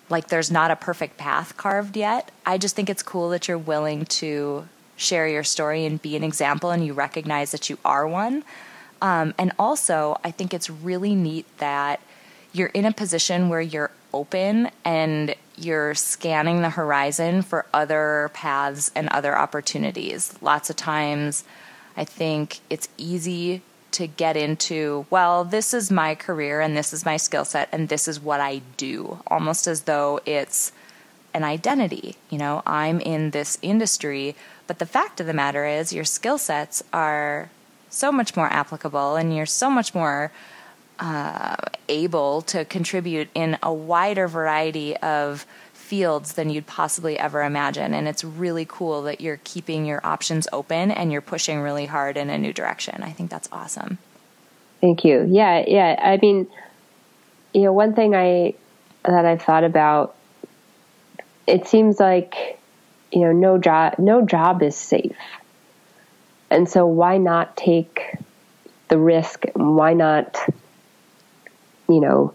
[0.09, 2.31] like there's not a perfect path carved yet.
[2.47, 6.23] I just think it's cool that you're willing to share your story and be an
[6.23, 8.45] example and you recognize that you are one.
[9.01, 12.01] Um, and also, I think it's really neat that
[12.53, 18.93] you're in a position where you're open and you're scanning the horizon for other paths
[18.95, 20.35] and other opportunities.
[20.41, 21.45] Lots of times,
[21.96, 27.05] I think it's easy to get into, well, this is my career and this is
[27.05, 30.72] my skill set and this is what I do, almost as though it's
[31.35, 32.16] an identity.
[32.31, 34.35] You know, I'm in this industry,
[34.66, 37.50] but the fact of the matter is, your skill sets are
[37.90, 40.33] so much more applicable and you're so much more
[40.98, 41.57] uh,
[41.88, 45.46] able to contribute in a wider variety of
[45.92, 47.92] fields than you'd possibly ever imagine.
[47.92, 52.16] And it's really cool that you're keeping your options open and you're pushing really hard
[52.16, 53.02] in a new direction.
[53.02, 53.98] I think that's awesome.
[54.81, 55.26] Thank you.
[55.28, 56.00] Yeah, yeah.
[56.02, 56.46] I mean,
[57.52, 58.55] you know, one thing I
[59.05, 60.16] that I've thought about.
[61.46, 62.59] It seems like,
[63.12, 65.18] you know, no job, no job is safe,
[66.48, 68.16] and so why not take
[68.88, 69.44] the risk?
[69.52, 70.38] Why not,
[71.87, 72.33] you know,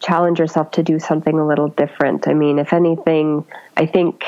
[0.00, 2.28] challenge yourself to do something a little different?
[2.28, 3.44] I mean, if anything,
[3.76, 4.24] I think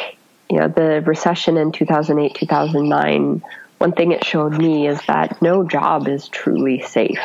[0.49, 3.43] you know the recession in two thousand eight, two thousand nine.
[3.79, 7.19] One thing it showed me is that no job is truly safe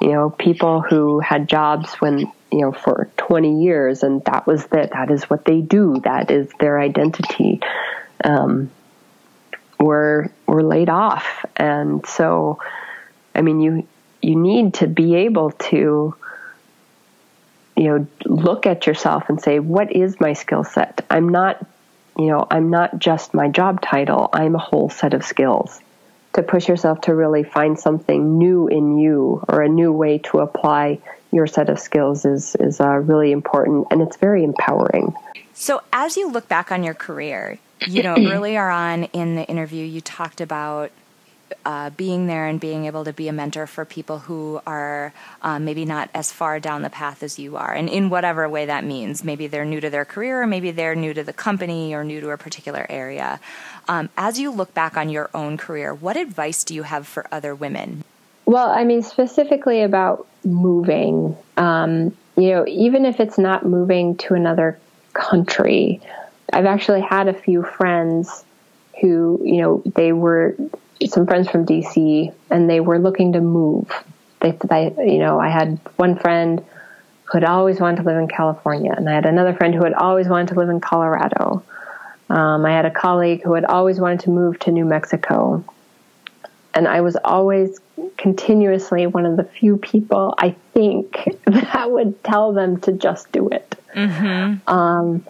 [0.00, 2.20] you know people who had jobs when
[2.50, 6.30] you know for 20 years and that was that that is what they do that
[6.30, 7.60] is their identity
[8.24, 8.70] um,
[9.78, 12.58] were were laid off and so
[13.34, 13.86] i mean you
[14.22, 16.14] you need to be able to
[17.80, 21.66] you know look at yourself and say what is my skill set i'm not
[22.20, 25.80] you know, I'm not just my job title, I'm a whole set of skills.
[26.34, 30.40] To push yourself to really find something new in you or a new way to
[30.40, 30.98] apply
[31.32, 35.14] your set of skills is, is uh, really important and it's very empowering.
[35.54, 39.84] So, as you look back on your career, you know, earlier on in the interview,
[39.86, 40.90] you talked about
[41.64, 45.64] uh, being there and being able to be a mentor for people who are um,
[45.64, 48.84] maybe not as far down the path as you are, and in whatever way that
[48.84, 49.24] means.
[49.24, 52.20] Maybe they're new to their career, or maybe they're new to the company, or new
[52.20, 53.40] to a particular area.
[53.88, 57.26] Um, as you look back on your own career, what advice do you have for
[57.32, 58.04] other women?
[58.46, 64.34] Well, I mean, specifically about moving, um, you know, even if it's not moving to
[64.34, 64.78] another
[65.12, 66.00] country,
[66.52, 68.44] I've actually had a few friends
[69.00, 70.56] who, you know, they were
[71.08, 73.90] some friends from DC and they were looking to move.
[74.40, 76.64] They, they, you know, I had one friend
[77.24, 79.94] who had always wanted to live in California, and I had another friend who had
[79.94, 81.62] always wanted to live in Colorado.
[82.28, 85.64] Um, I had a colleague who had always wanted to move to New Mexico.
[86.74, 87.80] And I was always
[88.16, 93.48] continuously one of the few people I think that would tell them to just do
[93.48, 93.76] it.
[93.94, 94.68] Mm-hmm.
[94.68, 95.26] Um,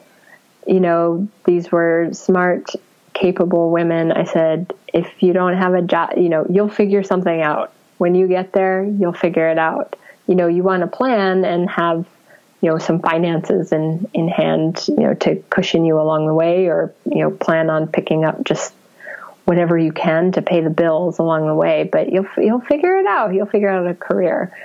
[0.66, 2.70] you know, these were smart,
[3.14, 4.12] capable women.
[4.12, 7.72] I said, if you don't have a job, you know, you'll figure something out.
[7.98, 9.96] When you get there, you'll figure it out.
[10.26, 12.06] You know, you want to plan and have,
[12.60, 16.66] you know, some finances in, in hand, you know, to cushion you along the way
[16.66, 18.74] or, you know, plan on picking up just
[19.44, 23.06] whatever you can to pay the bills along the way, but you'll, you'll figure it
[23.06, 23.34] out.
[23.34, 24.56] You'll figure out a career.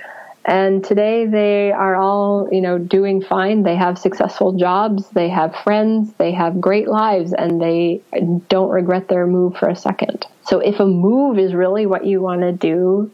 [0.48, 3.64] And today they are all, you know, doing fine.
[3.64, 8.00] They have successful jobs, they have friends, they have great lives, and they
[8.48, 10.24] don't regret their move for a second.
[10.44, 13.10] So if a move is really what you want to do,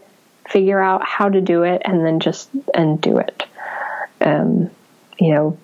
[0.47, 3.45] figure out how to do it and then just and do it.
[4.21, 4.71] Um,
[5.19, 5.59] you know,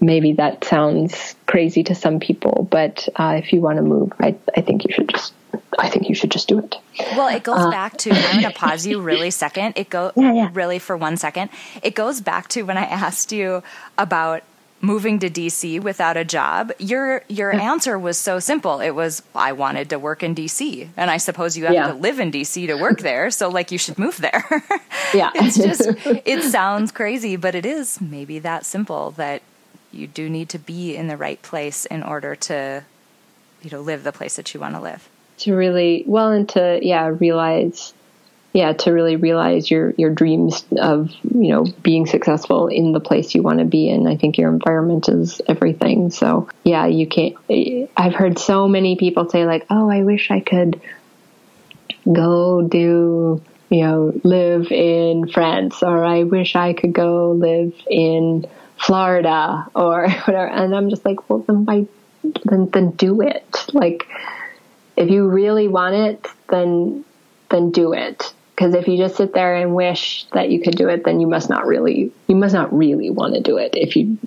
[0.00, 4.36] maybe that sounds crazy to some people, but uh, if you want to move, I,
[4.56, 5.32] I think you should just
[5.78, 6.76] I think you should just do it.
[7.16, 9.74] Well, it goes uh, back to I'm going to pause you really second.
[9.76, 10.50] It go yeah, yeah.
[10.52, 11.50] really for one second.
[11.82, 13.62] It goes back to when I asked you
[13.96, 14.42] about
[14.80, 16.72] moving to DC without a job.
[16.78, 17.72] Your your yeah.
[17.72, 18.80] answer was so simple.
[18.80, 22.18] It was I wanted to work in DC, and I suppose you have to live
[22.20, 23.30] in DC to work there.
[23.30, 24.44] So like you should move there.
[25.14, 25.82] yeah, it's just
[26.24, 29.42] it sounds crazy, but it is maybe that simple that
[29.92, 32.84] you do need to be in the right place in order to
[33.62, 35.08] you know live the place that you want to live
[35.38, 37.92] to really well and to yeah realize
[38.52, 43.34] yeah to really realize your your dreams of you know being successful in the place
[43.34, 44.06] you want to be in.
[44.06, 46.10] I think your environment is everything.
[46.10, 47.36] So yeah you can't
[47.96, 50.80] i've heard so many people say like oh i wish i could
[52.10, 58.46] go do you know live in france or i wish i could go live in
[58.78, 60.46] florida or whatever.
[60.46, 61.86] And i'm just like well then why
[62.44, 63.44] then then do it.
[63.72, 64.06] Like
[64.98, 67.04] if you really want it, then
[67.50, 68.34] then do it.
[68.54, 71.28] Because if you just sit there and wish that you could do it, then you
[71.28, 73.74] must not really you must not really want to do it.
[73.74, 74.18] If you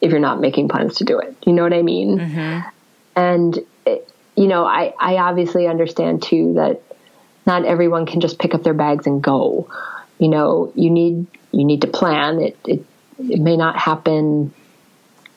[0.00, 2.18] if you're not making plans to do it, you know what I mean.
[2.18, 2.68] Mm-hmm.
[3.14, 6.80] And it, you know, I I obviously understand too that
[7.46, 9.68] not everyone can just pick up their bags and go.
[10.18, 12.40] You know, you need you need to plan.
[12.40, 12.86] It it
[13.18, 14.54] it may not happen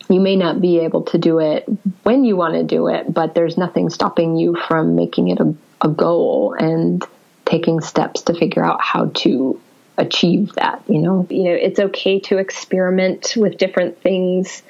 [0.10, 1.66] you may not be able to do it
[2.04, 5.56] when you want to do it, but there's nothing stopping you from making it a,
[5.82, 7.04] a goal and
[7.46, 9.60] taking steps to figure out how to
[9.98, 10.84] achieve that.
[10.88, 14.64] You know, you know, it's okay to experiment with different things.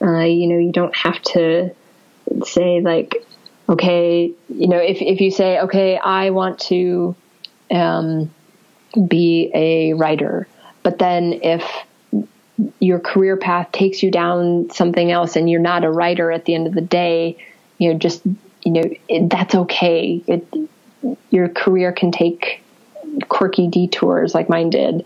[0.00, 1.74] Uh, you know, you don't have to
[2.44, 3.24] say like,
[3.68, 7.14] okay, you know, if if you say, okay, I want to
[7.70, 8.30] um,
[9.08, 10.48] be a writer,
[10.82, 11.64] but then if
[12.80, 16.54] your career path takes you down something else and you're not a writer at the
[16.54, 17.36] end of the day,
[17.78, 18.22] you know, just,
[18.62, 20.22] you know, it, that's okay.
[20.26, 20.46] It,
[21.30, 22.62] your career can take
[23.28, 25.04] quirky detours like mine did.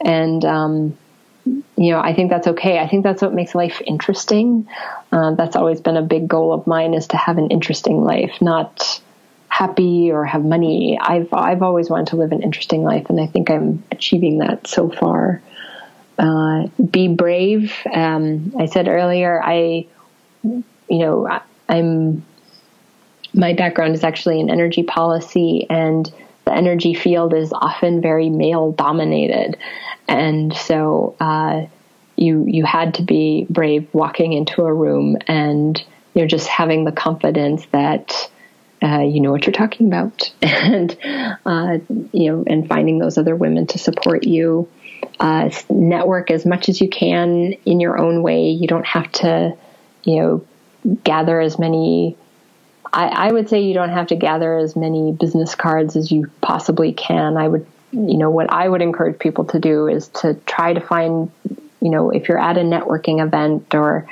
[0.00, 0.98] And, um,
[1.44, 2.78] you know, I think that's okay.
[2.78, 4.68] I think that's what makes life interesting.
[5.12, 8.32] Uh, that's always been a big goal of mine is to have an interesting life,
[8.40, 9.00] not
[9.48, 10.98] happy or have money.
[11.00, 14.66] I've I've always wanted to live an interesting life, and I think I'm achieving that
[14.66, 15.40] so far
[16.18, 17.74] uh, be brave.
[17.92, 19.86] Um, I said earlier, I,
[20.42, 22.24] you know, I, I'm,
[23.32, 26.12] my background is actually in energy policy and
[26.44, 29.58] the energy field is often very male dominated.
[30.08, 31.66] And so, uh,
[32.16, 35.80] you, you had to be brave walking into a room and,
[36.14, 38.28] you know, just having the confidence that,
[38.82, 40.96] uh, you know what you're talking about and,
[41.46, 41.78] uh,
[42.12, 44.68] you know, and finding those other women to support you
[45.20, 48.50] uh, network as much as you can in your own way.
[48.50, 49.56] You don't have to,
[50.04, 50.46] you know,
[51.04, 52.16] gather as many.
[52.92, 56.30] I, I would say you don't have to gather as many business cards as you
[56.40, 57.36] possibly can.
[57.36, 60.80] I would, you know, what I would encourage people to do is to try to
[60.80, 61.30] find,
[61.80, 64.08] you know, if you're at a networking event or,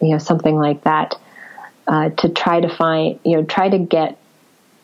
[0.00, 1.14] you know, something like that,
[1.88, 4.18] uh, to try to find, you know, try to get,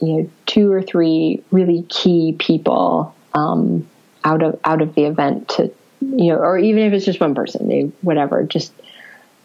[0.01, 3.89] you know, two or three really key people um,
[4.25, 7.35] out of out of the event to, you know, or even if it's just one
[7.35, 8.73] person, they whatever, just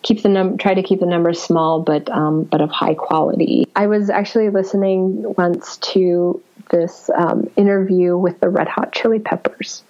[0.01, 3.67] keep the num try to keep the numbers small but um, but of high quality.
[3.75, 9.83] I was actually listening once to this um, interview with the Red Hot Chili Peppers,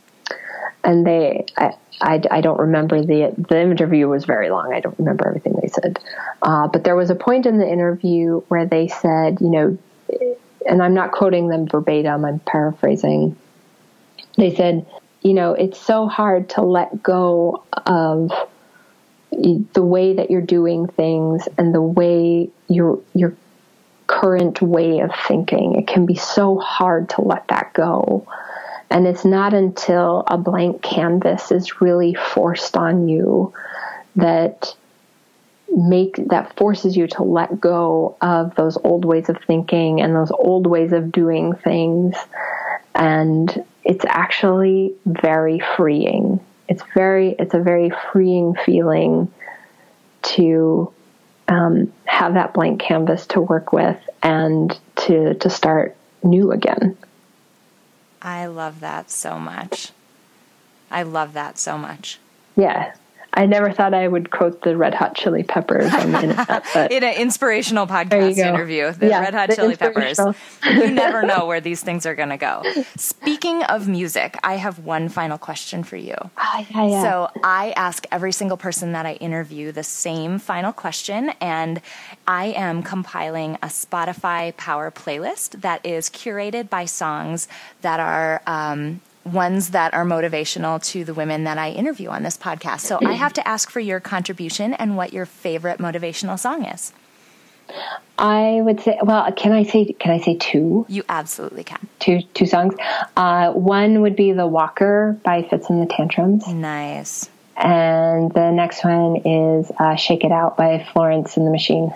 [0.84, 4.74] and they I, I, I, don't remember the the interview was very long.
[4.74, 6.00] I don't remember everything they said,
[6.42, 9.78] uh, but there was a point in the interview where they said, you know,
[10.68, 12.26] and I'm not quoting them verbatim.
[12.26, 13.36] I'm paraphrasing.
[14.38, 14.86] They said,
[15.22, 18.32] you know, it's so hard to let go of
[19.32, 23.36] the way that you're doing things and the way your your
[24.08, 25.76] current way of thinking.
[25.76, 28.26] It can be so hard to let that go.
[28.90, 33.54] And it's not until a blank canvas is really forced on you
[34.16, 34.74] that
[35.70, 40.32] make that forces you to let go of those old ways of thinking and those
[40.32, 42.16] old ways of doing things
[42.96, 49.32] and it's actually very freeing it's very it's a very freeing feeling
[50.22, 50.92] to
[51.48, 56.98] um, have that blank canvas to work with and to to start new again.
[58.22, 59.92] I love that so much.
[60.92, 62.20] I love that so much.
[62.56, 62.94] Yeah.
[63.38, 66.66] I never thought I would quote the Red Hot Chili Peppers on the internet.
[66.74, 70.20] But In an inspirational podcast interview, the Yeah, Red Hot the Chili Peppers.
[70.66, 72.64] you never know where these things are going to go.
[72.96, 76.16] Speaking of music, I have one final question for you.
[76.36, 77.02] Ah, yeah, yeah.
[77.04, 81.80] So I ask every single person that I interview the same final question, and
[82.28, 87.48] I am compiling a Spotify Power playlist that is curated by songs
[87.82, 88.42] that are.
[88.48, 89.02] Um,
[89.34, 92.82] Ones that are motivational to the women that I interview on this podcast.
[92.82, 96.94] So I have to ask for your contribution and what your favorite motivational song is.
[98.18, 101.88] I would say, well, can I say, can I say two, You absolutely can.
[102.00, 102.76] two, two songs?
[103.16, 107.30] Uh, one would be "The Walker" by Fitz and the Tantrums, Nice.
[107.58, 111.92] and the next one is uh, "Shake It Out" by Florence and the Machine.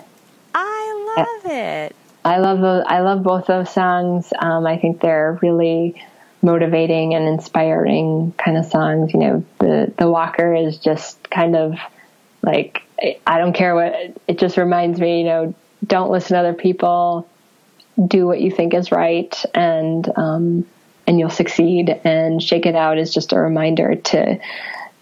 [0.54, 1.96] I love it.
[2.24, 2.84] I love those.
[2.86, 4.32] I love both those songs.
[4.38, 6.00] Um, I think they're really
[6.42, 9.12] motivating and inspiring kind of songs.
[9.12, 11.78] You know, the the Walker is just kind of
[12.42, 12.82] like
[13.26, 13.94] I don't care what
[14.26, 15.18] it just reminds me.
[15.18, 15.54] You know,
[15.86, 17.28] don't listen to other people.
[18.06, 20.66] Do what you think is right, and um,
[21.06, 21.88] and you'll succeed.
[22.04, 24.38] And shake it out is just a reminder to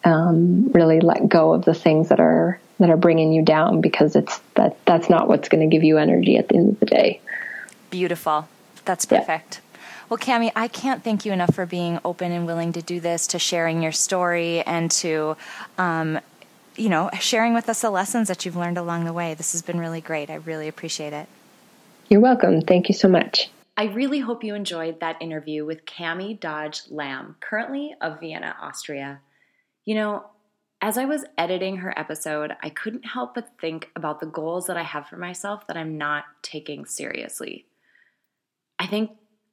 [0.04, 4.16] um, really let go of the things that are that are bringing you down because
[4.16, 6.86] it's that that's not what's going to give you energy at the end of the
[6.86, 7.20] day.
[7.90, 8.48] Beautiful.
[8.84, 9.60] That's Yeah.
[10.10, 10.28] Perfect.
[10.28, 13.28] Well, Cami, I can't thank you enough for being open and willing to do this,
[13.28, 15.36] to sharing your story, and to,
[15.78, 16.20] um,
[16.76, 19.34] you know, sharing with us the lessons that you've learned along the way.
[19.34, 20.30] This has been really great.
[20.30, 21.28] I really appreciate it.
[22.08, 22.60] You're welcome.
[22.62, 23.50] Thank you so much.
[23.76, 29.20] I really hope you enjoyed that interview with Cami Dodge Lamb, currently of Vienna, Austria.
[29.84, 30.24] You know,
[30.82, 34.76] as I was editing her episode, I couldn't help but think about the goals that
[34.76, 37.66] I have for myself that I'm not taking seriously.
[38.78, 39.10] I think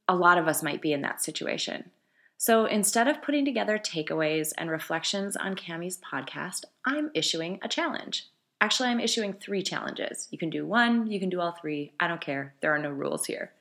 [0.08, 1.92] a lot of us might be in that situation.
[2.38, 8.28] So instead of putting together takeaways and reflections on Cami's podcast, I'm issuing a challenge.
[8.62, 10.28] Actually, I'm issuing three challenges.
[10.32, 11.94] You can do one, you can do all three.
[12.00, 12.54] I don't care.
[12.62, 13.52] There are no rules here.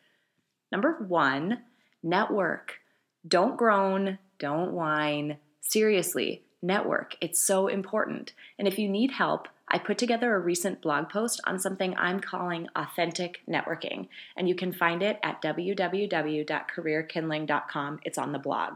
[0.71, 1.63] Number one,
[2.03, 2.81] network.
[3.27, 5.39] Don't groan, don't whine.
[5.61, 7.17] Seriously, network.
[7.21, 8.33] It's so important.
[8.59, 12.21] And if you need help, I put together a recent blog post on something I'm
[12.21, 14.07] calling authentic networking,
[14.37, 18.01] and you can find it at www.careerkindling.com.
[18.05, 18.75] It's on the blog.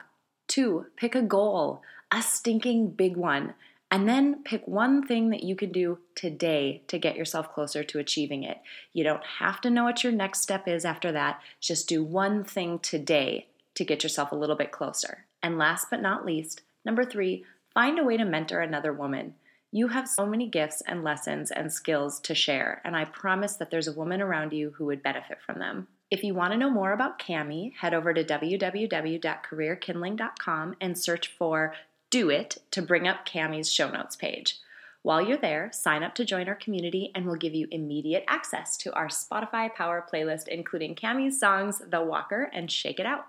[0.48, 3.54] Two, pick a goal, a stinking big one,
[3.90, 7.98] and then pick one thing that you can do today to get yourself closer to
[7.98, 8.58] achieving it.
[8.92, 11.40] You don't have to know what your next step is after that.
[11.60, 15.24] Just do one thing today to get yourself a little bit closer.
[15.42, 19.34] And last but not least, number three, find a way to mentor another woman.
[19.72, 23.70] You have so many gifts and lessons and skills to share, and I promise that
[23.70, 25.86] there's a woman around you who would benefit from them.
[26.10, 31.76] If you want to know more about Cami, head over to www.careerkindling.com and search for
[32.10, 34.58] Do It to bring up Cami's show notes page.
[35.02, 38.76] While you're there, sign up to join our community and we'll give you immediate access
[38.78, 43.28] to our Spotify Power playlist, including Cami's songs The Walker and Shake It Out.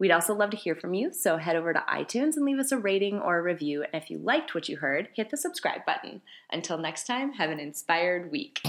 [0.00, 2.72] We'd also love to hear from you, so head over to iTunes and leave us
[2.72, 3.84] a rating or a review.
[3.92, 6.22] And if you liked what you heard, hit the subscribe button.
[6.50, 8.62] Until next time, have an inspired week.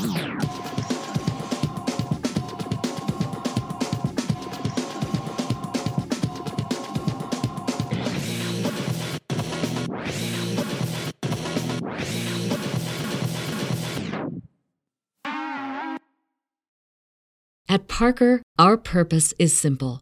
[17.69, 20.01] At Parker, our purpose is simple.